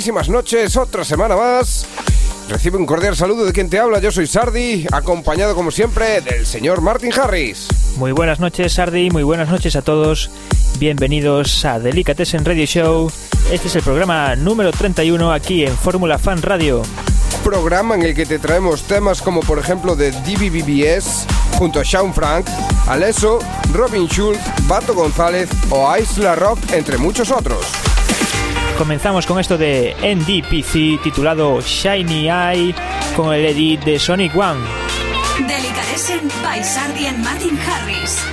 buenísimas 0.00 0.30
noches, 0.30 0.78
otra 0.78 1.04
semana 1.04 1.36
más. 1.36 1.84
Recibe 2.48 2.78
un 2.78 2.86
cordial 2.86 3.14
saludo 3.14 3.44
de 3.44 3.52
quien 3.52 3.68
te 3.68 3.78
habla, 3.78 3.98
yo 3.98 4.10
soy 4.10 4.26
Sardi, 4.26 4.86
acompañado 4.90 5.54
como 5.54 5.70
siempre 5.70 6.22
del 6.22 6.46
señor 6.46 6.80
Martin 6.80 7.12
Harris. 7.12 7.68
Muy 7.98 8.12
buenas 8.12 8.40
noches 8.40 8.72
Sardi, 8.72 9.10
muy 9.10 9.24
buenas 9.24 9.50
noches 9.50 9.76
a 9.76 9.82
todos. 9.82 10.30
Bienvenidos 10.78 11.66
a 11.66 11.78
Delicatessen 11.78 12.46
Radio 12.46 12.64
Show. 12.64 13.12
Este 13.52 13.68
es 13.68 13.76
el 13.76 13.82
programa 13.82 14.36
número 14.36 14.70
31 14.70 15.34
aquí 15.34 15.66
en 15.66 15.76
Fórmula 15.76 16.18
Fan 16.18 16.40
Radio. 16.40 16.80
Programa 17.44 17.94
en 17.94 18.00
el 18.00 18.14
que 18.14 18.24
te 18.24 18.38
traemos 18.38 18.84
temas 18.84 19.20
como 19.20 19.40
por 19.40 19.58
ejemplo 19.58 19.96
de 19.96 20.12
DBBBS 20.12 21.26
junto 21.58 21.78
a 21.78 21.84
Sean 21.84 22.14
Frank, 22.14 22.46
Alesso, 22.86 23.40
Robin 23.74 24.08
Schulz, 24.08 24.40
Bato 24.62 24.94
González 24.94 25.50
o 25.68 25.94
Isla 25.94 26.36
Rock, 26.36 26.58
entre 26.72 26.96
muchos 26.96 27.30
otros. 27.30 27.66
Comenzamos 28.80 29.26
con 29.26 29.38
esto 29.38 29.58
de 29.58 29.94
NDPC 30.00 31.02
titulado 31.02 31.60
Shiny 31.60 32.30
Eye 32.30 32.74
con 33.14 33.34
el 33.34 33.44
edit 33.44 33.84
de 33.84 33.98
Sonic 33.98 34.34
One. 34.34 34.58
Delicatessen 35.46 36.26
by 36.42 36.62
Martin 37.22 37.58
Harris. 37.58 38.24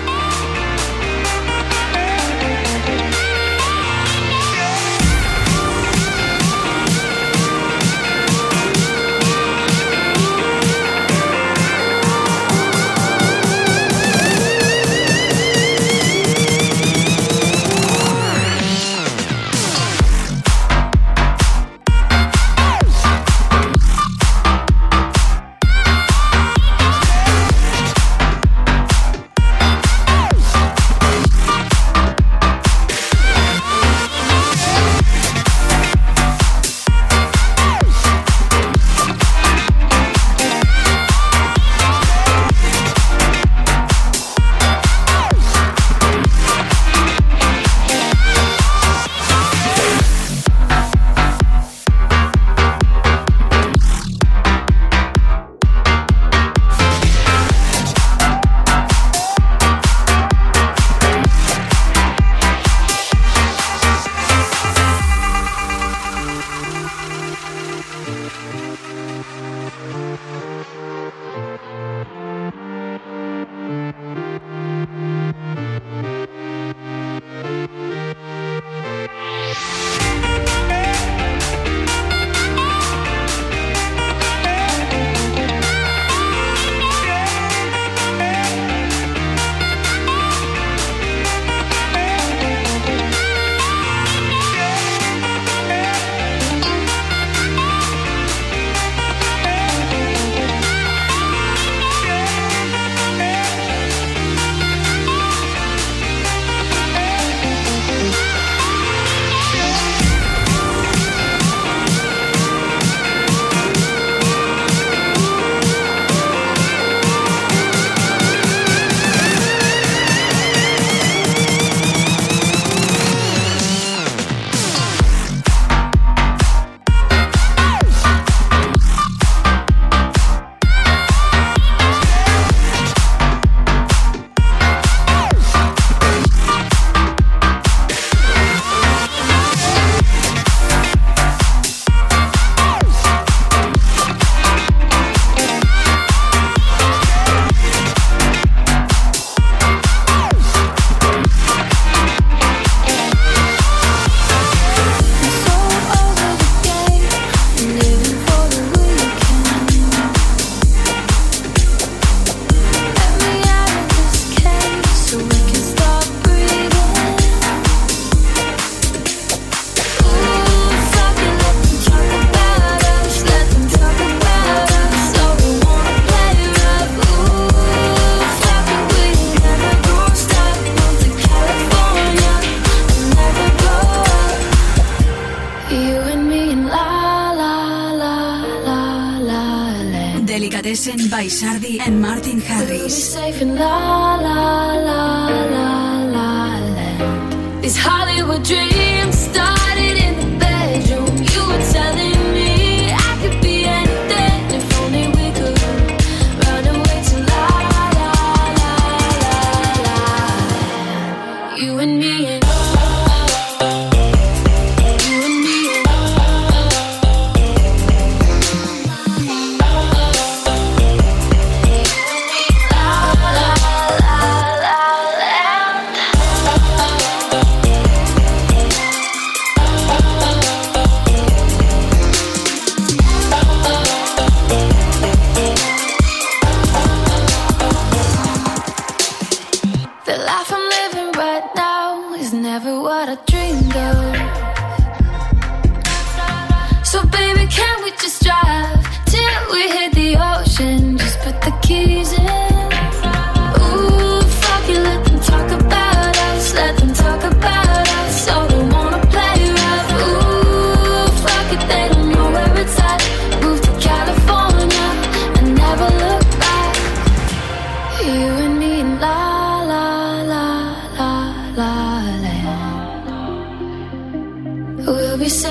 paisano. 191.27 191.56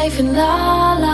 life 0.07 0.21
in 0.21 0.33
la 0.35 0.95
la 1.01 1.06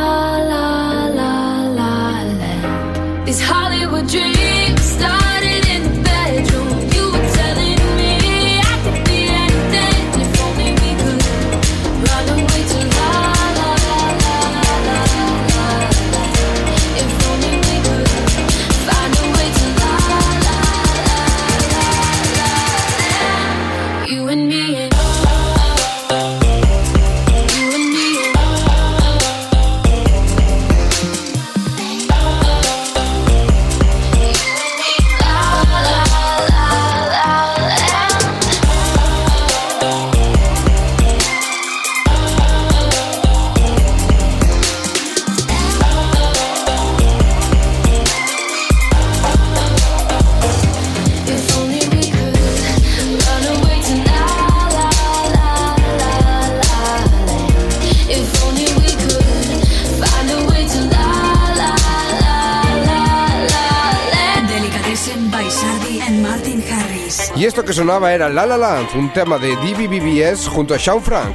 sonaba 67.83 68.13
era 68.15 68.29
La 68.29 68.47
La 68.47 68.57
Land, 68.57 68.95
un 68.95 69.13
tema 69.13 69.39
de 69.39 69.57
DBBBS 69.57 70.47
junto 70.47 70.73
a 70.73 70.79
Sean 70.79 71.03
Frank. 71.03 71.35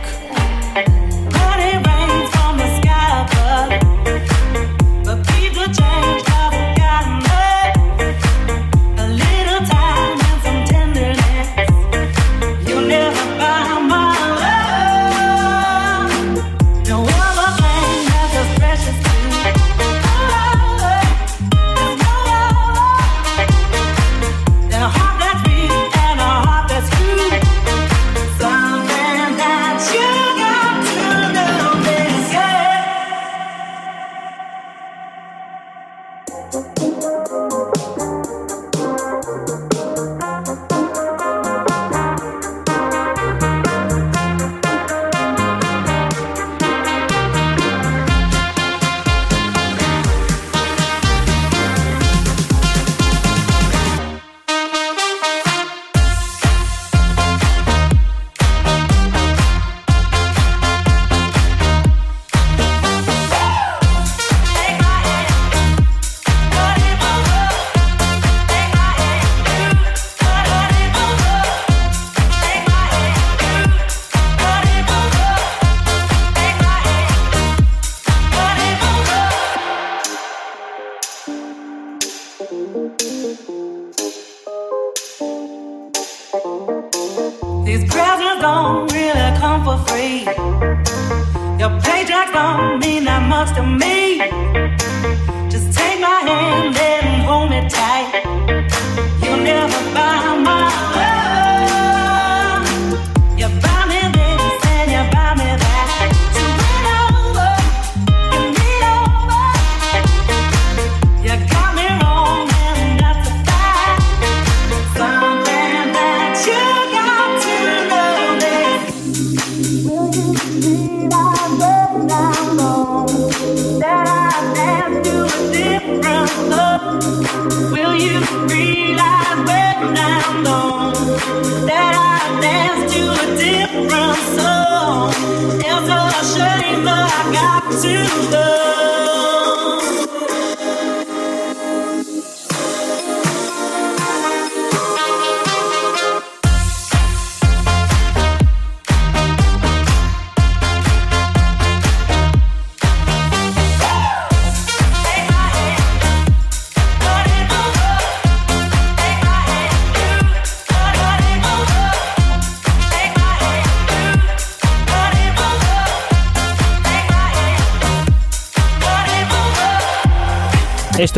Música 36.99 37.46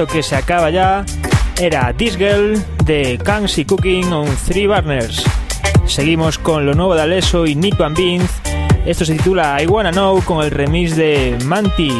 Que 0.07 0.23
se 0.23 0.37
acaba 0.37 0.69
ya 0.69 1.03
era 1.59 1.91
This 1.91 2.17
Girl 2.17 2.57
de 2.85 3.19
y 3.57 3.65
Cooking 3.65 4.13
on 4.13 4.27
Three 4.47 4.65
Burners. 4.65 5.21
Seguimos 5.87 6.37
con 6.37 6.65
lo 6.65 6.73
nuevo 6.73 6.95
de 6.95 7.01
Alesso 7.01 7.45
y 7.45 7.53
Nick 7.53 7.77
Van 7.77 7.93
Beans. 7.93 8.31
Esto 8.85 9.03
se 9.03 9.15
titula 9.17 9.61
I 9.61 9.67
Wanna 9.67 9.91
Know 9.91 10.23
con 10.23 10.41
el 10.41 10.51
remix 10.51 10.95
de 10.95 11.37
Manti. 11.43 11.91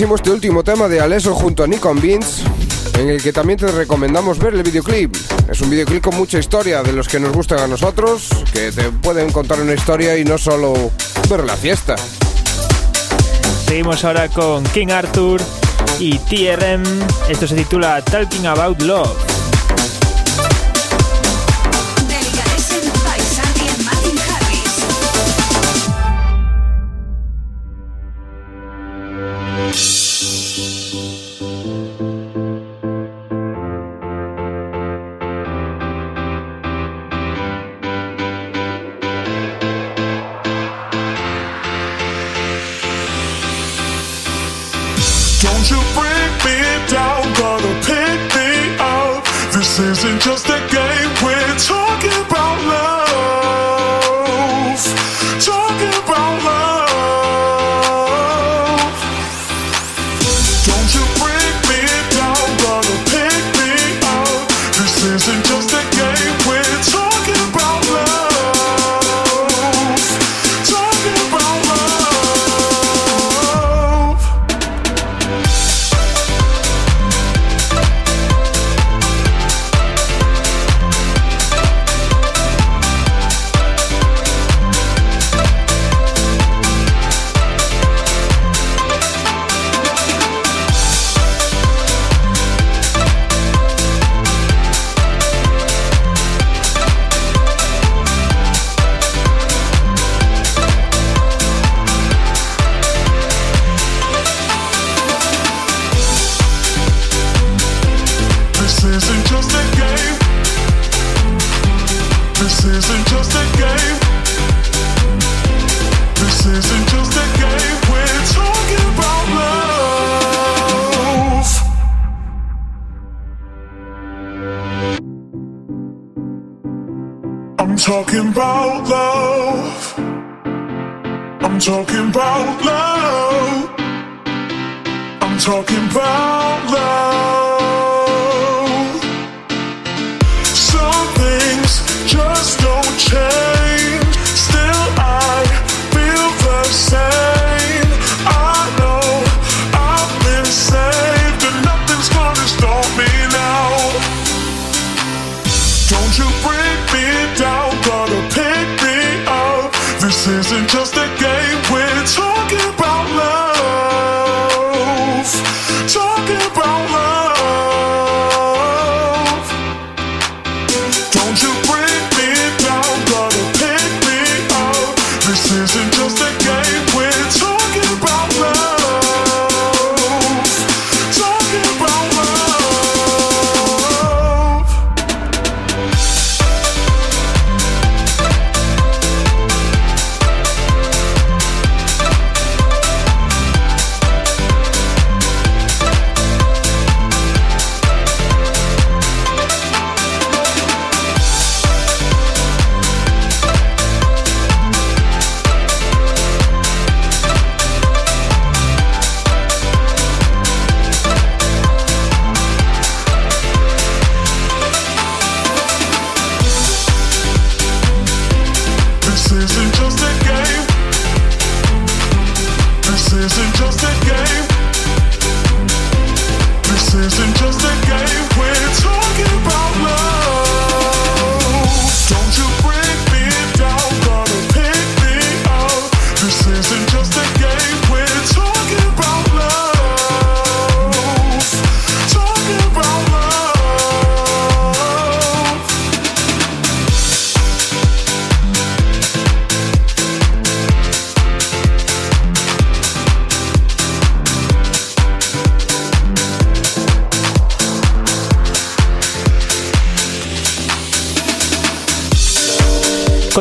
Buenísimo 0.00 0.16
este 0.16 0.30
último 0.30 0.64
tema 0.64 0.88
de 0.88 0.98
Aleso 0.98 1.34
junto 1.34 1.62
a 1.62 1.66
Nikon 1.66 2.00
Beans, 2.00 2.42
en 2.98 3.10
el 3.10 3.22
que 3.22 3.34
también 3.34 3.58
te 3.58 3.66
recomendamos 3.66 4.38
ver 4.38 4.54
el 4.54 4.62
videoclip. 4.62 5.14
Es 5.46 5.60
un 5.60 5.68
videoclip 5.68 6.02
con 6.02 6.16
mucha 6.16 6.38
historia 6.38 6.82
de 6.82 6.94
los 6.94 7.06
que 7.06 7.20
nos 7.20 7.32
gustan 7.32 7.58
a 7.58 7.66
nosotros, 7.66 8.30
que 8.50 8.72
te 8.72 8.84
pueden 8.84 9.30
contar 9.30 9.60
una 9.60 9.74
historia 9.74 10.16
y 10.16 10.24
no 10.24 10.38
solo 10.38 10.72
ver 11.28 11.44
la 11.44 11.54
fiesta. 11.54 11.96
Seguimos 13.66 14.02
ahora 14.02 14.28
con 14.28 14.64
King 14.72 14.88
Arthur 14.88 15.42
y 15.98 16.16
TRM. 16.16 16.82
Esto 17.28 17.46
se 17.46 17.54
titula 17.56 18.02
Talking 18.02 18.46
About 18.46 18.80
Love. 18.80 19.29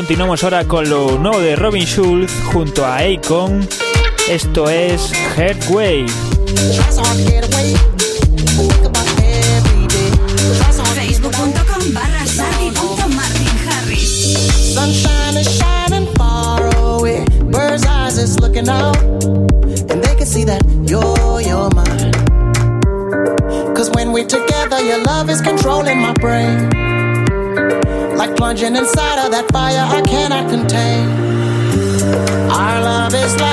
continuamos 0.09 0.43
ahora 0.43 0.65
con 0.65 0.89
lo 0.89 1.19
nuevo 1.19 1.39
de 1.39 1.55
Robin 1.55 1.85
Schulz 1.85 2.31
junto 2.51 2.83
a 2.83 2.97
Akon. 2.97 3.69
Esto 4.27 4.67
es 4.67 5.11
Headway. 5.37 6.07
Facebook.com 10.95 11.93
barra 11.93 12.25
Sunshine 14.73 15.37
is 15.37 15.47
shining 15.47 16.07
far 16.15 16.75
away. 16.77 17.23
Bird's 17.51 17.85
eyes 17.85 18.17
is 18.17 18.39
looking 18.39 18.67
out. 18.67 18.97
And 19.91 20.03
they 20.03 20.15
can 20.15 20.25
see 20.25 20.43
that 20.43 20.63
you're, 20.89 21.39
you're 21.39 21.69
mine. 21.75 22.13
Cause 23.75 23.91
when 23.91 24.11
we're 24.11 24.25
together, 24.25 24.81
your 24.81 25.03
love 25.03 25.29
is 25.29 25.39
controlling 25.39 26.01
my 26.01 26.13
brain. 26.13 26.78
like 28.19 28.35
plunging 28.35 28.75
inside 28.75 29.25
of 29.25 29.31
that 29.31 29.49
fire 29.49 29.79
I 29.79 30.01
cannot 30.01 30.49
contain. 30.49 31.07
Our 32.51 32.81
love 32.81 33.13
is 33.13 33.33
like 33.39 33.48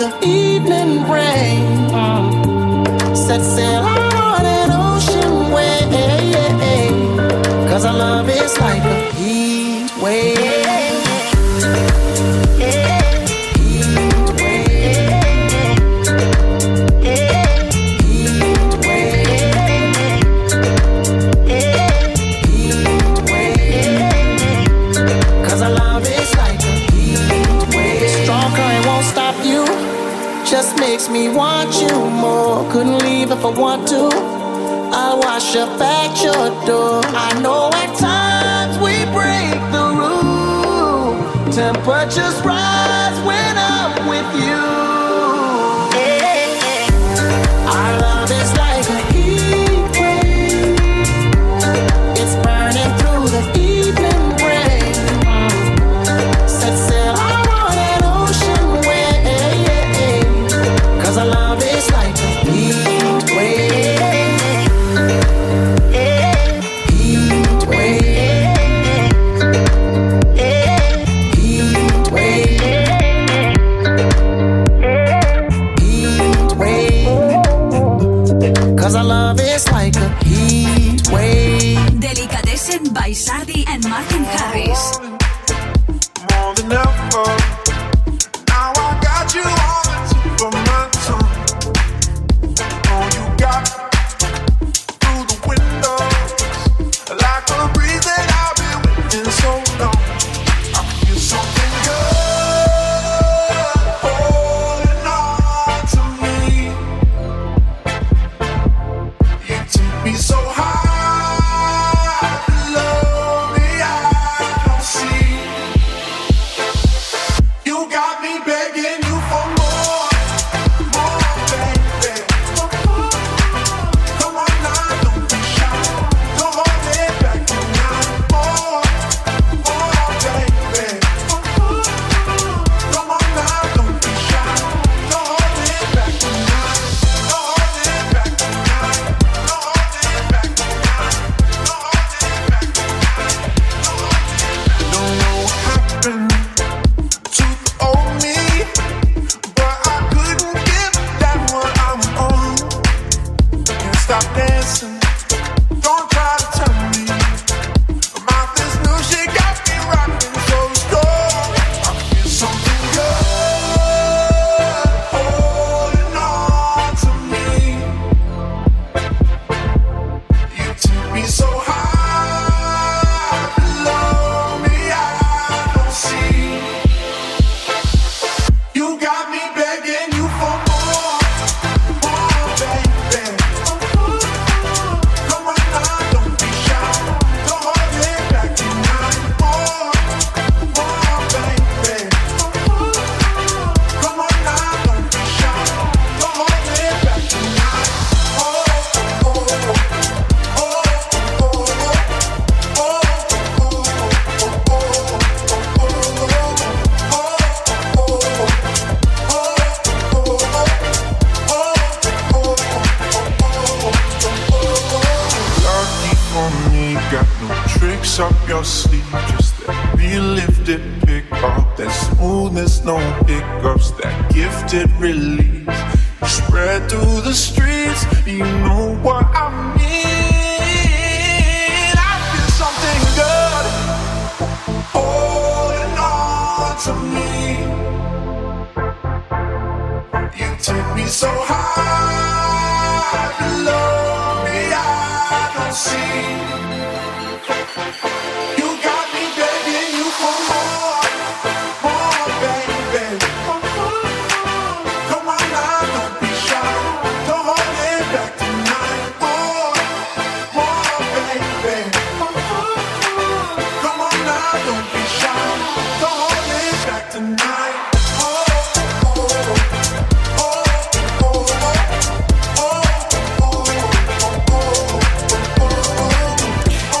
the 0.00 0.18
evening. 0.24 0.79
should 35.50 35.82
at 35.82 36.22
your 36.22 36.46
door. 36.64 37.00
I 37.06 37.40
know 37.42 37.59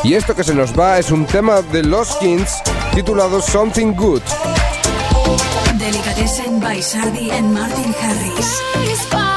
Y 0.02 0.14
esto 0.14 0.34
que 0.34 0.44
se 0.44 0.54
nos 0.54 0.78
va 0.78 0.98
es 0.98 1.10
un 1.10 1.26
tema 1.26 1.60
de 1.60 1.82
Los 1.82 2.16
Kings 2.16 2.62
titulado 2.94 3.42
Something 3.42 3.92
Good. 3.94 4.22
Delicatessen 5.78 6.60
by 6.60 6.80
Sardi 6.80 7.30
and 7.30 7.52
Martin 7.52 7.94
Harris. 8.00 9.29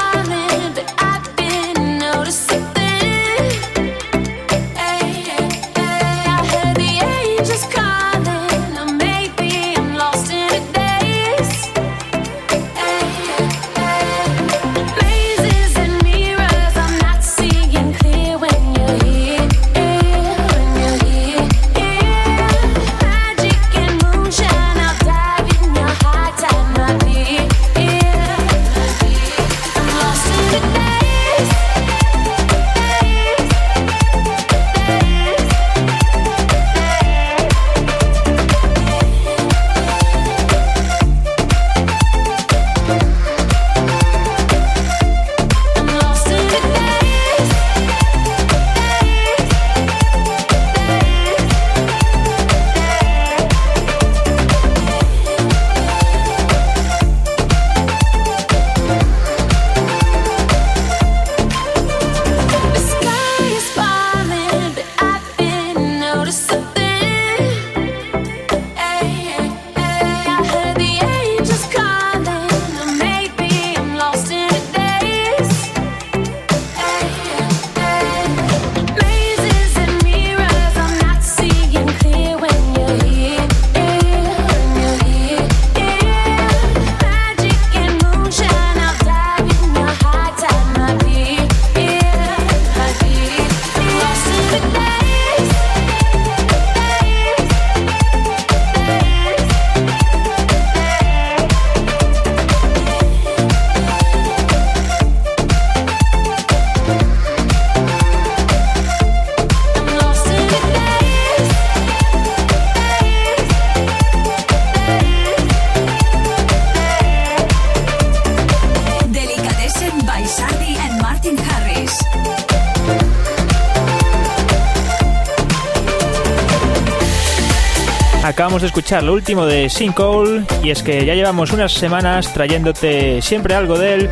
escuchar 128.62 129.02
lo 129.02 129.12
último 129.12 129.46
de 129.46 129.68
Sinkhole 129.68 130.44
y 130.62 130.70
es 130.70 130.82
que 130.82 131.04
ya 131.04 131.14
llevamos 131.14 131.52
unas 131.52 131.72
semanas 131.72 132.32
trayéndote 132.32 133.20
siempre 133.20 133.54
algo 133.54 133.78
de 133.78 133.94
él, 133.94 134.10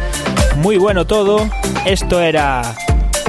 muy 0.57 0.79
bueno 0.79 1.07
todo. 1.07 1.49
Esto 1.85 2.21
era 2.21 2.75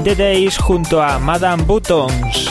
The 0.03 0.15
Days 0.15 0.57
junto 0.57 1.01
a 1.01 1.19
Madame 1.19 1.63
Buttons. 1.63 2.49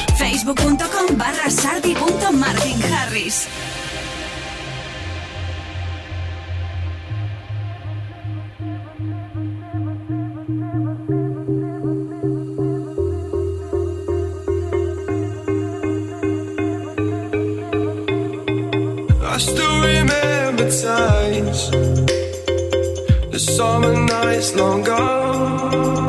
summer 23.56 23.94
nights 23.94 24.54
long 24.54 24.82
gone. 24.82 26.06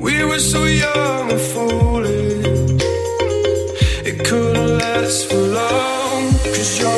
We 0.00 0.24
were 0.24 0.38
so 0.38 0.64
young 0.64 1.30
and 1.34 1.44
foolish. 1.52 2.46
It 4.08 4.16
couldn't 4.24 4.78
last 4.78 5.26
for 5.28 5.42
long. 5.60 6.22
Cause 6.54 6.72
you're 6.80 6.93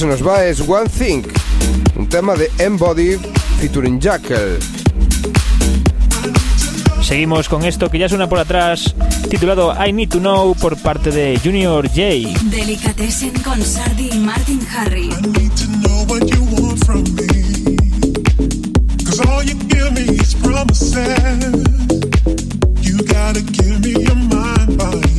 se 0.00 0.06
nos 0.06 0.26
va 0.26 0.46
es 0.46 0.60
One 0.66 0.88
Thing, 0.88 1.24
un 1.94 2.08
tema 2.08 2.34
de 2.34 2.50
Embody 2.58 3.18
featuring 3.58 4.00
Jackal. 4.00 4.58
Seguimos 7.02 7.50
con 7.50 7.66
esto 7.66 7.90
que 7.90 7.98
ya 7.98 8.08
suena 8.08 8.26
por 8.26 8.38
atrás, 8.38 8.94
titulado 9.28 9.74
I 9.74 9.92
Need 9.92 10.08
to 10.08 10.18
Know 10.20 10.54
por 10.54 10.78
parte 10.78 11.10
de 11.10 11.38
Junior 11.44 11.86
J. 11.86 11.98
Delicatessen 12.44 13.32
con 13.42 13.62
Sardi 13.62 14.08
y 14.10 14.18
Martin 14.20 14.66
Harry. 14.74 15.10
I 15.10 15.20
need 15.38 15.52
to 15.56 15.66
know 15.82 16.06
what 16.06 16.20
You 22.80 23.04
gotta 23.04 23.42
give 23.42 23.80
me 23.84 24.02
your 24.02 24.16
mind, 24.16 24.78
body. 24.78 25.09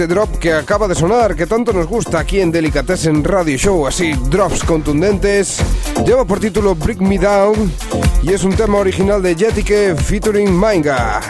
Este 0.00 0.14
drop 0.14 0.38
que 0.38 0.54
acaba 0.54 0.88
de 0.88 0.94
sonar, 0.94 1.36
que 1.36 1.46
tanto 1.46 1.74
nos 1.74 1.86
gusta 1.86 2.20
aquí 2.20 2.40
en 2.40 2.50
Delicatessen 2.50 3.22
Radio 3.22 3.58
Show, 3.58 3.86
así 3.86 4.14
drops 4.30 4.64
contundentes, 4.64 5.58
lleva 6.06 6.24
por 6.24 6.40
título 6.40 6.74
Break 6.74 7.00
Me 7.00 7.18
Down 7.18 7.70
y 8.22 8.32
es 8.32 8.42
un 8.42 8.56
tema 8.56 8.78
original 8.78 9.22
de 9.22 9.34
Jetike 9.34 9.94
featuring 9.96 10.50
Manga. 10.50 11.20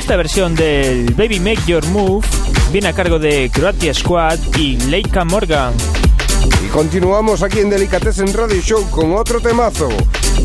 Esta 0.00 0.16
versión 0.16 0.54
del 0.54 1.12
Baby 1.12 1.40
Make 1.40 1.60
Your 1.66 1.84
Move 1.88 2.26
viene 2.72 2.88
a 2.88 2.94
cargo 2.94 3.18
de 3.18 3.50
Croatia 3.52 3.92
Squad 3.92 4.38
y 4.56 4.78
Leica 4.86 5.26
Morgan. 5.26 5.74
Y 6.64 6.68
continuamos 6.68 7.42
aquí 7.42 7.58
en 7.58 7.68
Delicatessen 7.68 8.32
Radio 8.32 8.62
Show 8.62 8.88
con 8.88 9.14
otro 9.14 9.40
temazo. 9.40 9.90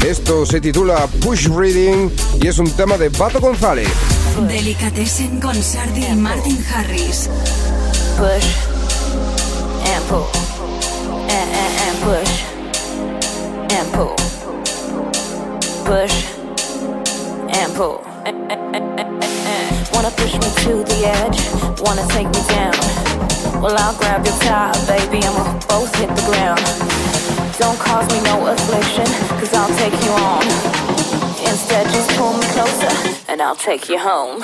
Esto 0.05 0.45
se 0.45 0.59
titula 0.59 1.07
Push 1.21 1.47
Reading 1.47 2.09
y 2.41 2.47
es 2.47 2.59
un 2.59 2.69
tema 2.71 2.97
de 2.97 3.09
Pato 3.09 3.39
González. 3.39 3.87
Delicatessen 4.45 5.39
con 5.39 5.55
Sardi 5.55 6.05
y 6.05 6.15
Martin 6.15 6.63
Harris. 6.69 7.29
push 8.17 8.45
and 9.87 10.05
pull 10.09 10.27
and, 11.29 11.49
and, 11.61 11.73
and 11.85 11.97
push 12.03 12.43
and 13.71 13.93
pull 13.93 14.15
push 15.85 16.25
and 17.55 17.73
pull 17.73 18.05
wanna 20.05 20.17
push 20.17 20.33
me 20.33 20.49
to 20.63 20.83
the 20.83 21.01
edge 21.07 21.81
wanna 21.81 22.05
take 22.09 22.27
me 22.27 22.41
down. 22.47 22.73
Well 23.59 23.75
i'll 23.79 23.97
grab 23.97 24.23
your 24.23 24.37
tie 24.41 24.71
baby 24.85 25.25
and 25.25 25.33
we'll 25.33 25.53
both 25.67 25.93
hit 25.95 26.09
the 26.09 26.25
ground. 26.29 26.61
Don't 27.57 27.79
cause 27.79 28.07
me 28.13 28.21
no 28.21 28.45
affliction 28.45 29.05
cause 29.39 29.53
i'll 29.55 29.75
take 29.77 29.93
you 30.03 30.11
on. 30.11 30.43
Instead 31.49 31.87
just 31.87 32.09
pull 32.17 32.33
me 32.33 32.45
closer 32.53 33.31
and 33.31 33.41
i'll 33.41 33.55
take 33.55 33.89
you 33.89 33.97
home 33.97 34.43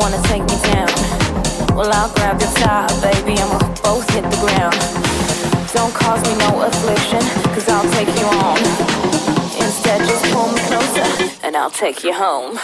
Wanna 0.00 0.20
take 0.22 0.42
me 0.42 0.56
down. 0.72 0.88
Well, 1.76 1.92
I'll 1.92 2.12
grab 2.14 2.40
your 2.40 2.50
tie, 2.52 2.88
baby, 3.04 3.36
and 3.38 3.48
we'll 3.50 3.68
both 3.84 4.08
hit 4.10 4.24
the 4.24 4.40
ground. 4.40 4.74
Don't 5.74 5.94
cause 5.94 6.22
me 6.26 6.34
no 6.38 6.62
affliction, 6.62 7.20
cause 7.54 7.68
I'll 7.68 7.88
take 7.92 8.08
you 8.18 8.26
on. 8.48 8.58
Instead, 9.60 10.00
just 10.08 10.24
pull 10.32 10.48
me 10.48 10.60
closer, 10.70 11.06
and 11.46 11.54
I'll 11.56 11.70
take 11.70 12.02
you 12.02 12.14
home. 12.14 12.58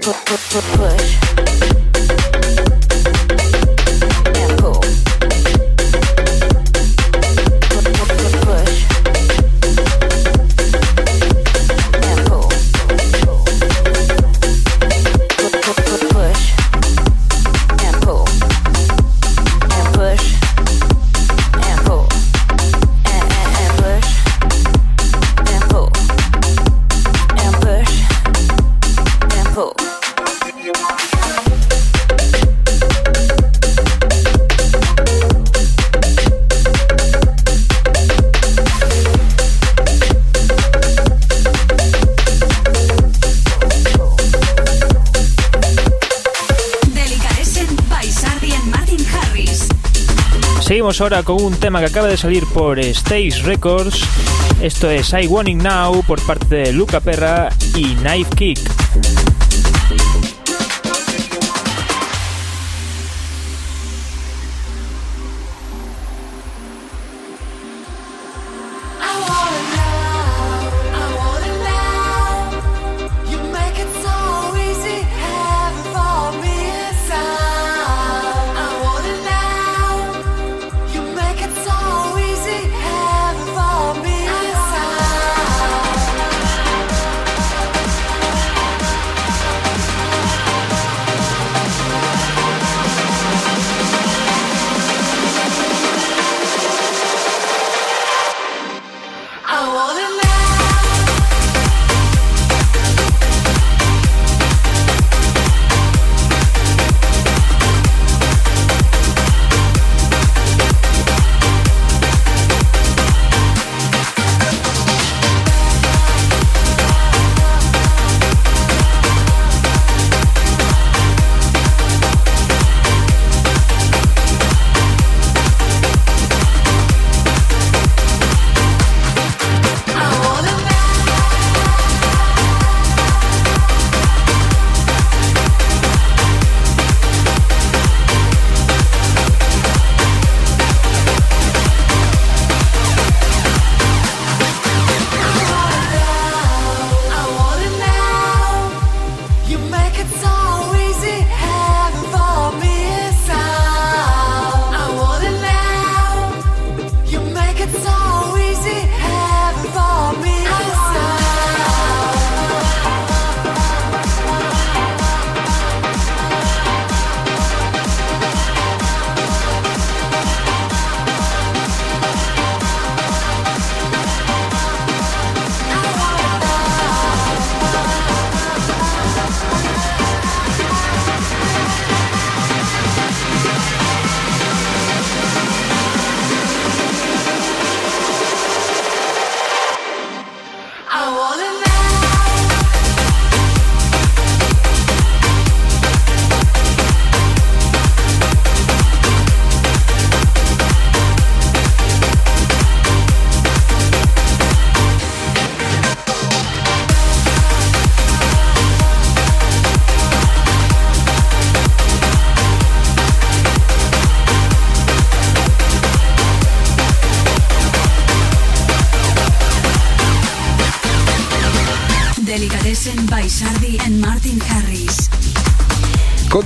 Pu- 0.00 0.12
pu- 0.24 0.36
pu- 0.50 0.76
Push. 0.76 1.27
Ahora 51.00 51.22
con 51.22 51.40
un 51.40 51.54
tema 51.54 51.78
que 51.78 51.86
acaba 51.86 52.08
de 52.08 52.16
salir 52.16 52.44
por 52.52 52.80
Stage 52.80 53.42
Records. 53.44 54.02
Esto 54.60 54.90
es 54.90 55.12
I 55.12 55.26
It 55.26 55.62
Now 55.62 56.02
por 56.02 56.20
parte 56.26 56.56
de 56.56 56.72
Luca 56.72 56.98
Perra 57.00 57.50
y 57.76 57.94
Knife 57.94 58.34
Kick. 58.34 59.37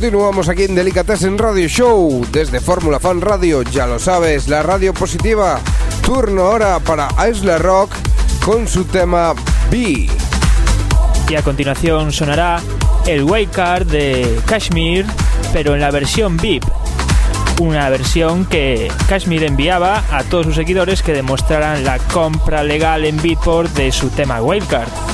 Continuamos 0.03 0.49
aquí 0.49 0.65
en 0.65 0.75
Delicatessen 0.75 1.39
Radio 1.39 1.69
Show 1.69 2.27
desde 2.33 2.59
Fórmula 2.59 2.99
Fan 2.99 3.21
Radio, 3.21 3.63
ya 3.63 3.87
lo 3.87 4.01
sabes, 4.01 4.49
la 4.49 4.61
radio 4.61 4.93
positiva. 4.93 5.61
Turno 6.05 6.43
ahora 6.43 6.81
para 6.81 7.09
Isla 7.31 7.57
Rock 7.59 7.93
con 8.45 8.67
su 8.67 8.85
tema 8.85 9.33
B. 9.71 10.09
Y 11.29 11.35
a 11.37 11.43
continuación 11.43 12.11
sonará 12.11 12.61
el 13.07 13.23
Wildcard 13.23 13.87
de 13.87 14.41
Kashmir, 14.45 15.07
pero 15.53 15.75
en 15.75 15.81
la 15.81 15.93
versión 15.93 16.37
VIP. 16.37 16.65
Una 17.61 17.89
versión 17.89 18.45
que 18.45 18.91
Kashmir 19.09 19.45
enviaba 19.45 20.03
a 20.11 20.25
todos 20.25 20.47
sus 20.47 20.57
seguidores 20.57 21.01
que 21.01 21.13
demostraran 21.13 21.85
la 21.85 21.99
compra 22.13 22.65
legal 22.65 23.05
en 23.05 23.23
Beatport 23.23 23.73
de 23.75 23.93
su 23.93 24.09
tema 24.09 24.43
Wildcard. 24.43 25.12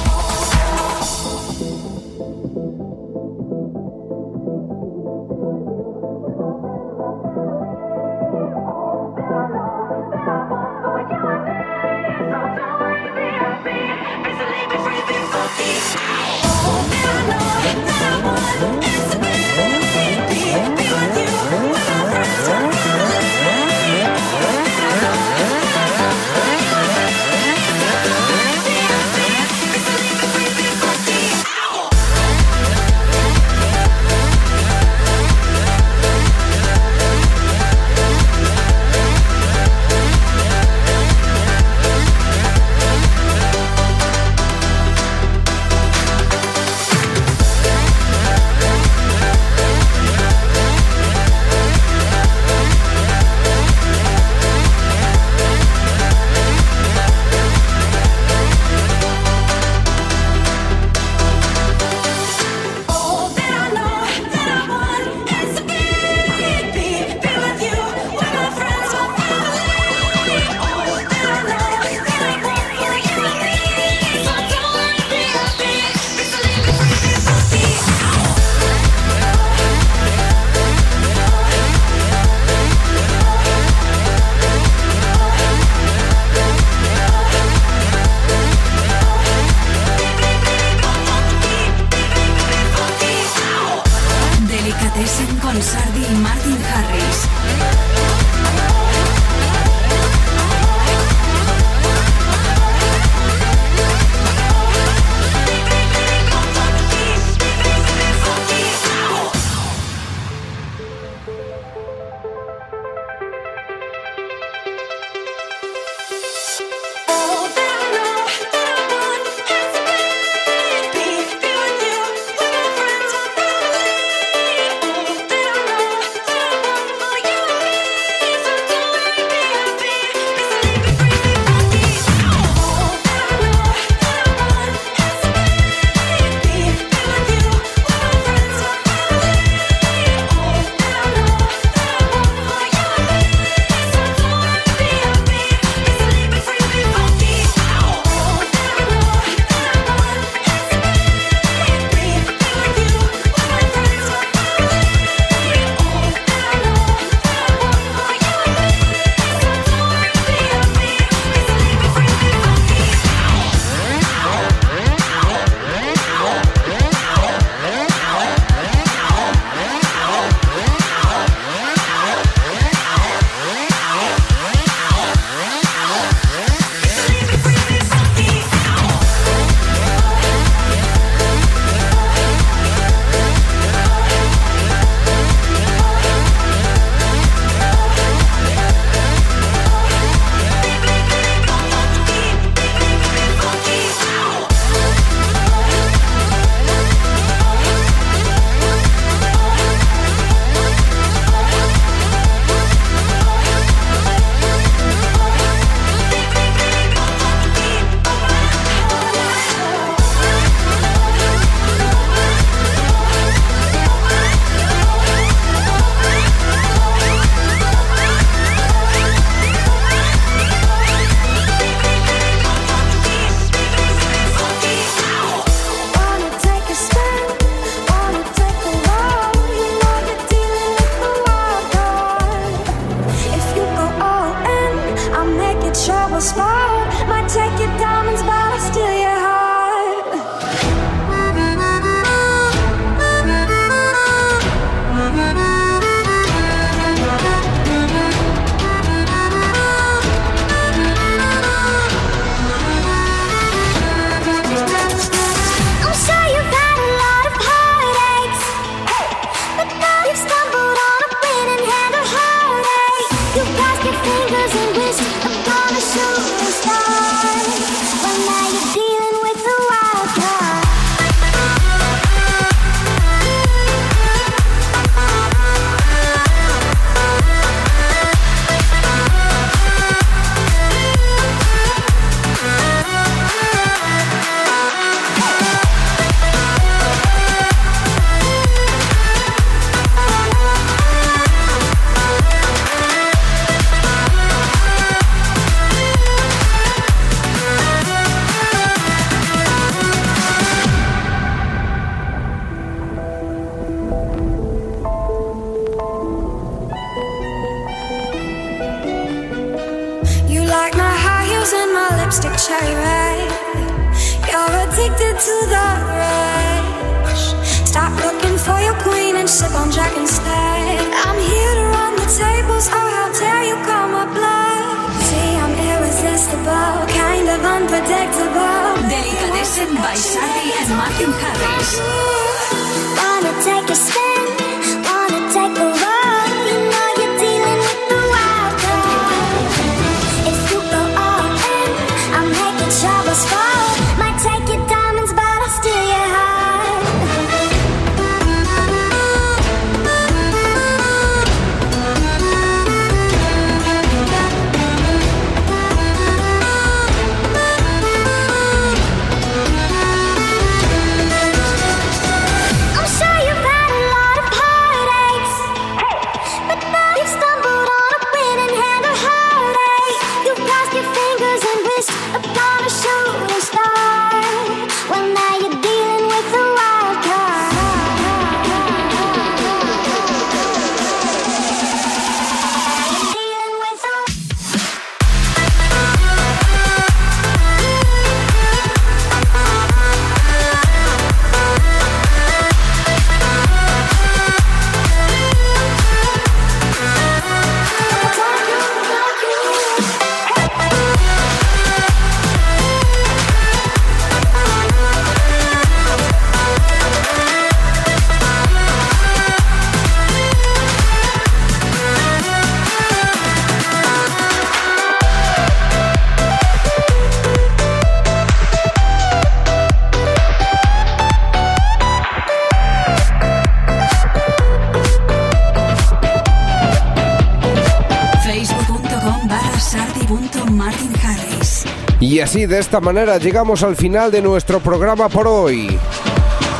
Así, 432.39 432.47
de 432.47 432.59
esta 432.61 432.79
manera, 432.81 433.19
llegamos 433.19 433.65
al 433.65 433.75
final 433.75 434.13
de 434.13 434.23
nuestro 434.23 434.61
programa 434.61 435.09
por 435.09 435.27
hoy. 435.27 435.77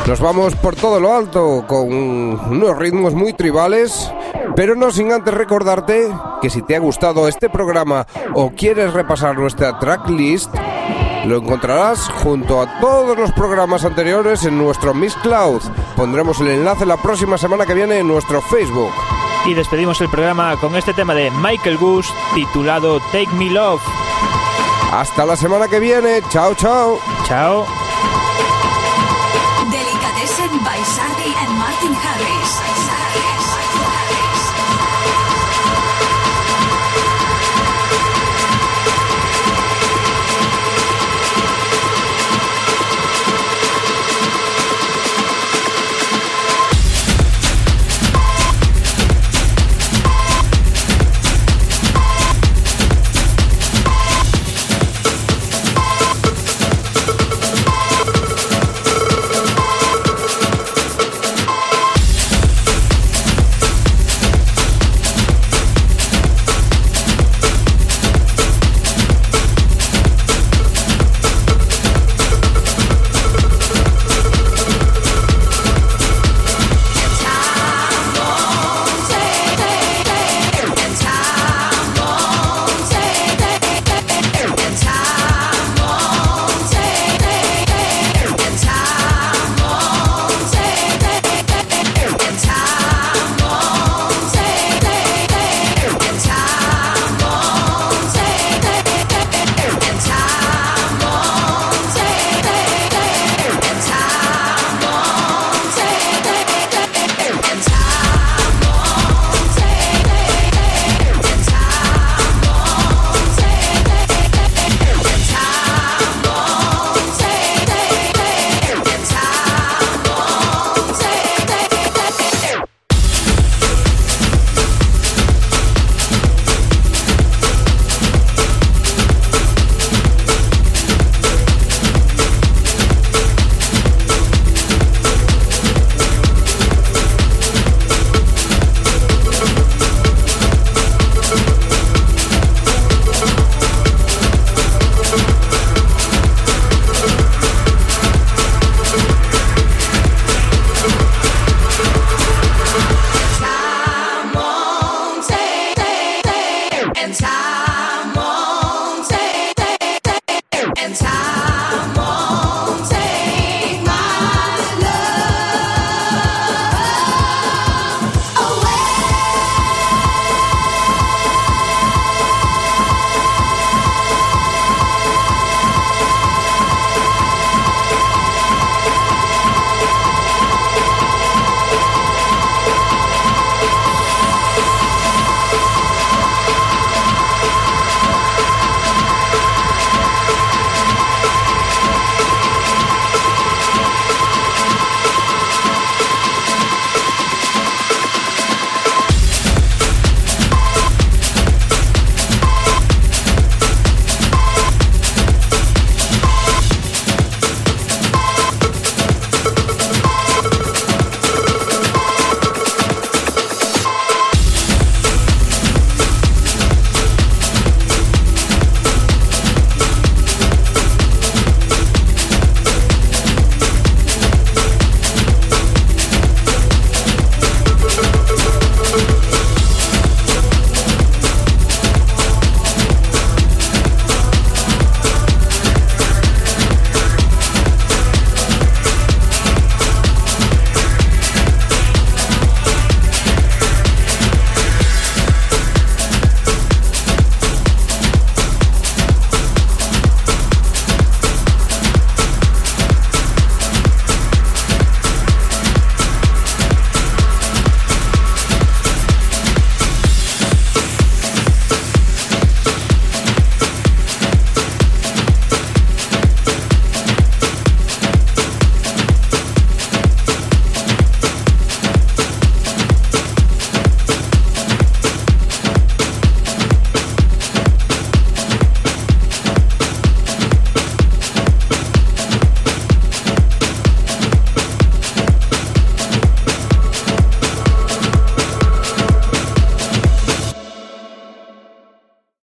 Nos 0.07 0.19
vamos 0.19 0.55
por 0.55 0.75
todo 0.75 0.99
lo 0.99 1.13
alto 1.13 1.63
con 1.67 1.93
unos 1.93 2.77
ritmos 2.77 3.13
muy 3.13 3.31
tribales, 3.33 4.11
pero 4.55 4.75
no 4.75 4.91
sin 4.91 5.13
antes 5.13 5.33
recordarte 5.33 6.09
que 6.41 6.49
si 6.49 6.61
te 6.63 6.75
ha 6.75 6.79
gustado 6.79 7.27
este 7.27 7.49
programa 7.49 8.05
o 8.33 8.51
quieres 8.51 8.93
repasar 8.93 9.37
nuestra 9.37 9.79
tracklist, 9.79 10.53
lo 11.25 11.37
encontrarás 11.37 12.09
junto 12.23 12.61
a 12.61 12.79
todos 12.79 13.17
los 13.17 13.31
programas 13.31 13.85
anteriores 13.85 14.43
en 14.45 14.57
nuestro 14.57 14.93
Miss 14.93 15.15
Cloud. 15.15 15.61
Pondremos 15.95 16.41
el 16.41 16.49
enlace 16.49 16.85
la 16.85 16.97
próxima 16.97 17.37
semana 17.37 17.65
que 17.65 17.73
viene 17.73 17.99
en 17.99 18.07
nuestro 18.07 18.41
Facebook. 18.41 18.91
Y 19.45 19.53
despedimos 19.53 20.01
el 20.01 20.09
programa 20.09 20.57
con 20.59 20.75
este 20.75 20.93
tema 20.93 21.13
de 21.13 21.31
Michael 21.31 21.77
Goose 21.77 22.11
titulado 22.35 22.99
Take 23.11 23.29
Me 23.37 23.49
Love. 23.49 24.08
Hasta 24.91 25.25
la 25.25 25.35
semana 25.35 25.67
que 25.67 25.79
viene. 25.79 26.21
Chao, 26.29 26.53
chao. 26.55 26.99
Chao. 27.25 27.78